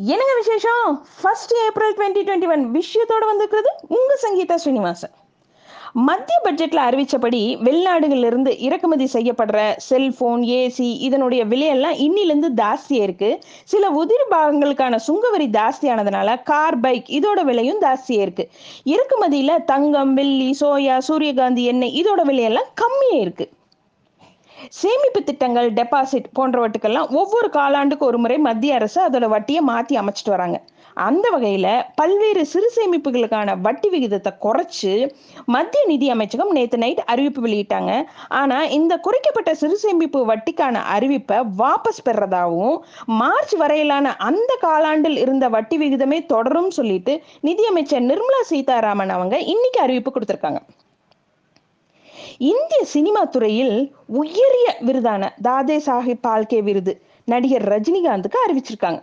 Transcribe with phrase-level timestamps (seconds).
[0.00, 0.84] என்னங்க விசேஷம்?
[1.16, 5.12] First April twenty twenty one விஷயத்தோட வந்திருக்கிறது உங்கள் சங்கீதா ஸ்ரீனிவாசன்.
[6.08, 9.58] மத்திய பட்ஜெட்டில் அறிவித்தபடி வெளிநாடுகளிலிருந்து இறக்குமதி செய்யப்படுற
[9.88, 17.42] செல்ஃபோன் ஏசி இதனுடைய விலையெல்லாம் இன்னிலேருந்து ஜாஸ்தியாக இருக்குது சில உதிரி பாகங்களுக்கான சுங்கவரி ஜாஸ்தியானதுனால கார் பைக் இதோட
[17.44, 18.50] விலையும் ஜாஸ்தியாக இருக்குது
[18.84, 23.52] இறக்குமதியில் தங்கம் வெள்ளி சோயா சூரியகாந்தி எண்ணெய் இதோட விலையெல்லாம் கம்மியாக இருக்குது
[24.80, 30.58] சேமிப்பு திட்டங்கள் டெபாசிட் போன்றவற்றுக்கெல்லாம் ஒவ்வொரு காலாண்டுக்கு ஒரு முறை மத்திய அரசு அதோட வட்டியை மாத்தி அமைச்சிட்டு வராங்க.
[31.06, 31.68] அந்த வகையில
[31.98, 34.92] பல்வேறு சிறு சேமிப்புகளுக்கான வட்டி விகிதத்தை குறைச்சு
[35.54, 37.92] மத்திய நிதி அமைச்சகம் நேத்து நைட் அறிவிப்பு வெளியிட்டாங்க.
[38.40, 42.76] ஆனா இந்த குறைக்கப்பட்ட சிறு சேமிப்பு வட்டிக்கான அறிவிப்பை வாபஸ் பெறதாகவும்
[43.20, 47.14] மார்ச் வரையிலான அந்த காலாண்டில் இருந்த வட்டி விகிதமே தொடரும் சொல்லிட்டு
[47.50, 50.60] நிதியமைச்சர் நிர்மலா சீதாராமன் அவங்க இன்னைக்கு அறிவிப்பு கொடுத்திருக்காங்க.
[52.40, 53.74] இந்திய சினிமா துறையில்
[54.06, 56.92] உயரிய விருதான தாதே சாஹிப் பால்கே விருது
[57.24, 59.00] நடிகர் ரஜினிகாந்துக்கு அறிவிச்சிருக்காங்க.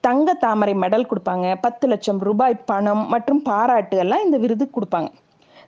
[0.00, 5.10] தங்க தாமரை மெடல் கொடுப்பாங்க பத்து லட்சம் ரூபாய் பணம் மற்றும் பாராட்டு எல்லாம் இந்த விருது கொடுப்பாங்க.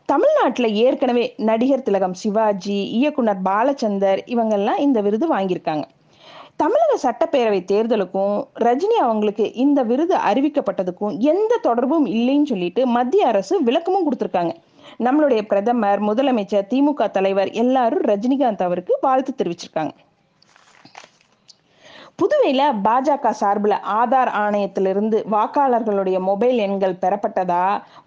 [0.05, 5.85] தமிழ்நாட்டில் ஏற்கனவே நடிகர் திலகம் சிவாஜி இயக்குனர் பாலச்சந்தர் இவங்கெல்லாம் இந்த விருது வாங்கியிருக்காங்க.
[6.57, 14.07] தமிழக சட்டப்பேரவை தேர்தலுக்கும் ரஜினி அவங்களுக்கு இந்த விருது அறிவிக்கப்பட்டதுக்கும் எந்த தொடர்பும் இல்லைன்னு சொல்லிட்டு மத்திய அரசு விளக்கமும்
[14.07, 14.55] கொடுத்துருக்காங்க.
[14.99, 19.95] நம்மளுடைய பிரதமர் முதலமைச்சர் திமுக தலைவர் எல்லாரும் ரஜினிகாந்த் அவருக்கு வாழ்த்து தெரிவிச்சிருக்காங்க.
[22.21, 27.63] புதுவையில் பாஜக சார்பில் ஆதார் ஆணையத்திலிருந்து வாக்காளர்களுடைய மொபைல் எண்கள் பெறப்பட்டதா?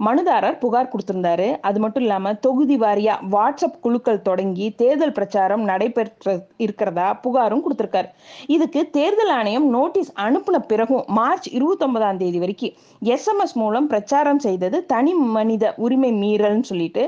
[0.08, 1.48] மனுதாரர் புகார் கொடுத்திருந்தாரு.
[1.68, 8.10] அது மட்டும் இல்லாமல் தொகுதி வாரியாக வாட்ஸ்அப் குழுக்கள் தொடங்கி தேர்தல் பிரச்சாரம் நடைபெற்ற இருக்கிறதா புகாரும் கொடுத்துருக்காரு.
[8.56, 12.76] இதுக்கு தேர்தல் ஆணையம் நோட்டீஸ் அனுப்பின பிறகும் மார்ச் இருபத்தொன்பதாம் தேதி வரைக்கும்
[13.16, 17.06] எஸ்எம்எஸ் மூலம் பிரச்சாரம் செய்தது தனி மனித உரிமை மீறல்னு சொல்லிட்டு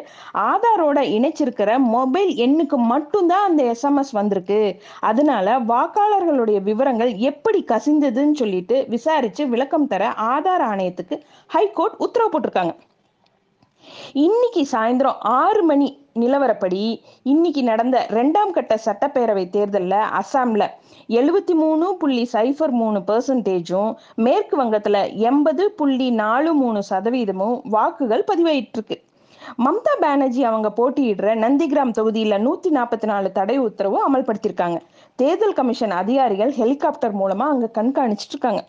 [0.50, 4.60] ஆதாரோட இணைச்சிருக்கிற மொபைல் எண்ணுக்கு மட்டும்தான் அந்த எஸ்எம்எஸ் வந்திருக்கு.
[5.12, 12.76] அதனால வாக்காளர்களுடைய விவரங்கள் எப்படி கசிந்ததுன்னு சொல்லிட்டு விசாரிச்சு விளக்கம் தர ஆதார் ஆணையத்துக்கு ஹைகோர்ட் உத்தரவு போட்டிருக்காங்க.
[14.14, 20.70] இன்னைக்கு சாயந்தரம் ஆறு மணி நிலவரப்படி இன்னைக்கு நடந்த ரெண்டாம் கட்ட சட்டப்பேரவை தேர்தலில் அசாம்ல
[21.10, 28.98] எழுபத்தி மூணு புள்ளி சைஃபர் மூணு பெர்சன்டேஜும் மேற்கு வங்கத்தில் எண்பது புள்ளி நாலு மூணு சதவீதமும் வாக்குகள் பதிவாயிட்டிருக்கு.
[29.66, 34.80] மம்தா பானர்ஜி அவங்க போட்டியிடுற நந்திகிராம் தொகுதியில் நூற்றி நாற்பத்தி நாலு தடை உத்தரவு அமல்படுத்தியிருக்காங்க.
[35.16, 38.64] தேர்தல் கமிஷன் அதிகாரிகள் ஹெலிகாப்டர் மூலமா அங்க கண்காணிச்சிட்டு இருக்காங்க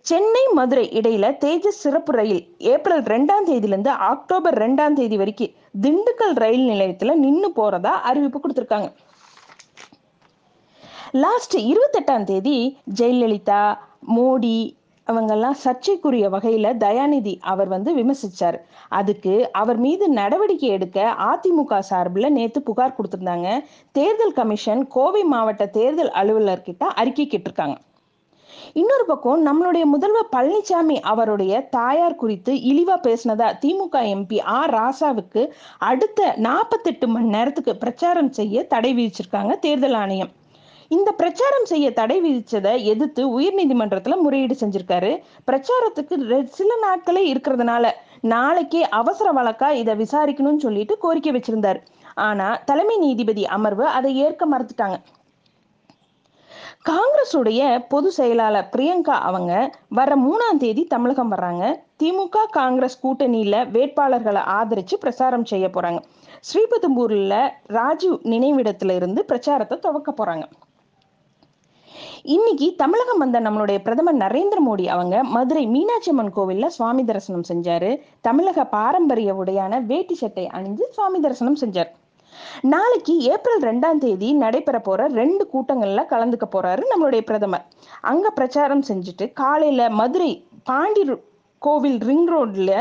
[0.00, 6.66] சென்னை மதுரை இடையில தேஜஸ் சிறப்பு ரயில் ஏப்ரல் ரெண்டாம் தேதியிலிருந்து அக்டோபர் ரெண்டாம் தேதி வரைக்கும் திண்டுக்கல் ரயில்
[6.70, 8.88] நிலையத்துல நின்று போறதா அறிவிப்பு கொடுத்துருக்காங்க.
[11.12, 12.56] லாஸ்ட் இருபத்தெட்டாம் தேதி
[13.00, 13.62] ஜெயலலிதா
[14.16, 14.58] மோடி
[15.08, 18.58] அவங்கெல்லாம் சர்ச்சைக்குரிய வகையில தயாநிதி அவர் வந்து விமர்சிச்சார்.
[18.88, 20.98] அதுக்கு அவர் மீது நடவடிக்கை எடுக்க
[21.30, 23.48] அதிமுக சார்பில் நேத்து புகார் கொடுத்திருந்தாங்க.
[23.92, 27.76] தேர்தல் கமிஷன் கோவை மாவட்ட தேர்தல் அலுவலர்கிட்ட அறிக்கை கேட்டிருக்காங்க.
[28.80, 35.42] இன்னொரு பக்கம் நம்மளுடைய முதல்வர் பழனிசாமி அவருடைய தாயார் குறித்து இழிவா பேசினதா திமுக எம்பி ஆர் ராசாவுக்கு
[35.90, 40.32] அடுத்த நாற்பத்தெட்டு மணி நேரத்துக்கு பிரச்சாரம் செய்ய தடை விதிச்சிருக்காங்க தேர்தல் ஆணையம்.
[40.94, 45.10] இந்த பிரச்சாரம் செய்ய தடை விதிச்சதை எதிர்த்து உயர்நீதிமன்றத்துல முறையீடு செஞ்சிருக்காரு.
[45.48, 46.14] பிரச்சாரத்துக்கு
[46.58, 47.84] சில நாட்களே இருக்கிறதுனால
[48.32, 51.80] நாளைக்கே அவசர வழக்கா இதை விசாரிக்கணும்னு சொல்லிட்டு கோரிக்கை வச்சிருந்தாரு.
[52.28, 54.96] ஆனா தலைமை நீதிபதி அமர்வு அதை ஏற்க மறுத்துட்டாங்க.
[56.90, 59.52] காங்கிரஸுடைய பொது செயலாளர் பிரியங்கா அவங்க
[59.98, 61.64] வர மூணாம் தேதி தமிழகம் வர்றாங்க.
[62.02, 66.02] திமுக காங்கிரஸ் கூட்டணியில வேட்பாளர்களை ஆதரிச்சு பிரச்சாரம் செய்ய போறாங்க.
[66.48, 67.34] ஸ்ரீபெரும்பூர்ல
[67.78, 70.46] ராஜீவ் நினைவிடத்துல இருந்து பிரச்சாரத்தை துவக்க போறாங்க.
[72.24, 77.88] இன்னைக்கு தமிழகம் வந்த நம்மளுடைய பிரதமர் நரேந்திர மோடி அவங்க மதுரை மீனாட்சி அம்மன் கோவில்ல சுவாமி தரிசனம் செஞ்சாரு.
[78.20, 81.90] தமிழக பாரம்பரிய உடையான வேட்டி சட்டை அணிஞ்சு சுவாமி தரிசனம் செஞ்சார்.
[82.72, 87.64] நாளைக்கு ஏப்ரல் ரெண்டாம் தேதி நடைபெற போற ரெண்டு கூட்டங்கள்ல கலந்துக்க போறாரு நம்மளுடைய பிரதமர்.
[88.00, 91.04] அங்க பிரச்சாரம் செஞ்சுட்டு காலையில மதுரை பாண்டி
[91.58, 92.72] கோவில் ரிங் ரோட்ல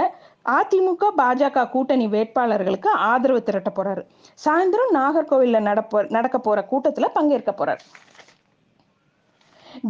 [0.58, 4.04] அதிமுக பாஜக கூட்டணி வேட்பாளர்களுக்கு ஆதரவு திரட்ட போறாரு.
[4.46, 7.84] சாயந்தரம் நாகர்கோவில்ல நடப்போ நடக்க போற கூட்டத்துல பங்கேற்க போறாரு.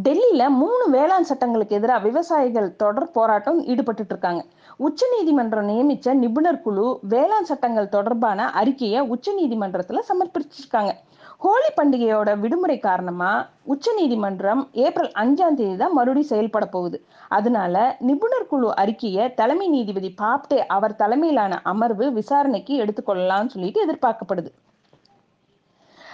[0.07, 4.41] டெல்லியில மூணு வேளாண் சட்டங்களுக்கு எதிராக விவசாயிகள் தொடர் போராட்டம் ஈடுபட்டு இருக்காங்க.
[4.77, 10.93] உச்ச நீதிமன்றம் நியமிச்ச நிபுணர் குழு வேளாண் சட்டங்கள் தொடர்பான அறிக்கையை உச்ச நீதிமன்றத்துல சமர்ப்பிச்சிருக்காங்க.
[11.37, 13.29] ஹோலி பண்டிகையோட விடுமுறை காரணமா
[13.63, 16.97] உச்ச நீதிமன்றம் ஏப்ரல் அஞ்சாம் தேதி தான் மறுபடியும் செயல்பட போகுது.
[17.27, 24.51] அதனால நிபுணர் குழு அறிக்கையை தலைமை நீதிபதி பாப்டே அவர் தலைமையிலான அமர்வு விசாரணைக்கு எடுத்துக்கொள்ளலாம்னு சொல்லிட்டு எதிர்பார்க்கப்படுது.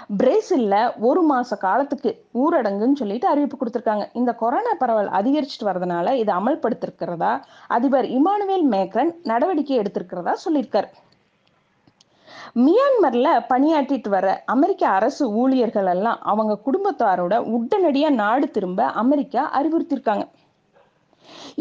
[0.10, 4.10] பிரேசில்ல ஒரு மாச காலத்துக்கு ஊரடங்குன்னு சொல்லிட்டு அறிவிப்பு கொடுத்திருக்காங்க.
[4.14, 7.42] இந்த கொரோனா பரவல் அதிகரிச்சுட்டு வரதுனால இதை அமல்படுத்திருக்கிறதா?
[7.68, 10.90] அதிபர் இமானுவேல் மேக்ரன் நடவடிக்கை எடுத்திருக்கிறதா சொல்லியிருக்காரு.
[12.56, 20.28] மியான்மர்ல பணியாற்றிட்டு வர அமெரிக்க அரசு ஊழியர்கள் எல்லாம் அவங்க குடும்பத்தாரோட உடனடியா நாடு திரும்ப அமெரிக்கா அறிவுறுத்தியிருக்காங்க.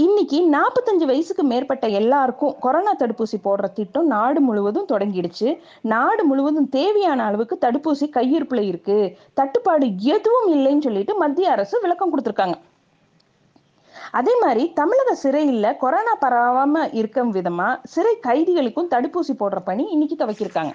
[0.04, 5.58] இன்னைக்கு நாற்பத்தஞ்சு வயசுக்கு மேற்பட்ட எல்லாருக்கும் கொரோனா தடுப்பூசி போடுற திட்டம் நாடு முழுவதும் தொடங்கிடுச்சு.
[5.80, 9.18] நாடு முழுவதும் தேவையான அளவுக்கு தடுப்பூசி கையிருப்புல இருக்கு.
[9.34, 12.58] தட்டுப்பாடு எதுவும் இல்லைன்னு சொல்லிட்டு மத்திய அரசு விளக்கம் கொடுத்துருக்காங்க.
[14.10, 20.74] அதே மாதிரி தமிழக சிறையில் கொரோனா பரவாம இருக்கும் விதமா சிறை கைதிகளுக்கும் தடுப்பூசி போடுற பணி இன்னைக்கு துவக்கியிருக்காங்க.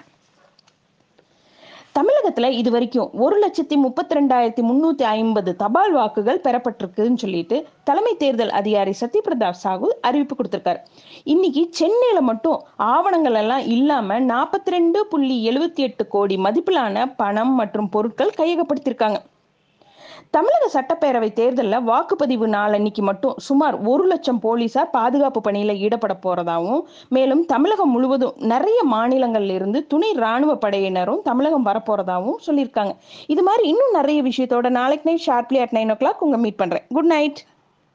[2.22, 7.56] தமிழகத்துல இது வரைக்கும் ஒரு லட்சத்தி முப்பத்தி ரெண்டாயிரத்தி முன்னூத்தி ஐம்பது தபால் வாக்குகள் பெறப்பட்டிருக்குன்னு சொல்லிட்டு
[7.88, 10.80] தலைமை தேர்தல் அதிகாரி சத்யபிரதா சாகு அறிவிப்பு கொடுத்திருக்காரு.
[11.34, 17.92] இன்னைக்கு சென்னையில மட்டும் ஆவணங்கள் எல்லாம் இல்லாம நாற்பத்தி ரெண்டு புள்ளி எழுபத்தி எட்டு கோடி மதிப்பிலான பணம் மற்றும்
[17.96, 19.20] பொருட்கள் கையகப்படுத்தியிருக்காங்க.
[20.30, 26.82] தமிழக சட்டப்பேரவை தேர்தலில் வாக்குப்பதிவு நாள் அன்னைக்கு மட்டும் சுமார் ஒரு லட்சம் போலீசார் பாதுகாப்பு பணியில ஈடுபட போறதாகவும்
[27.08, 32.94] மேலும் தமிழகம் முழுவதும் நிறைய மாநிலங்கள்ல இருந்து துணை ராணுவ படையினரும் தமிழகம் வரப்போறதாகவும் சொல்லியிருக்காங்க.
[33.26, 36.82] இது மாதிரி இன்னும் நிறைய விஷயத்தோட நாளைக்கு night sharply at nine o'clock உங்க மீட் பண்றேன்.
[36.88, 37.40] Good night